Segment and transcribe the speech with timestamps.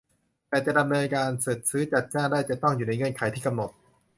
[0.47, 3.71] แต่จะดำเนินการจัดซื้อจัดจ้างได้จะต้องอยู่ในเงื่อนไขที่กำหนด